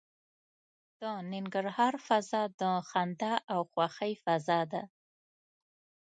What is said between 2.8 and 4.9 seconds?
خندا او خوښۍ فضا ده.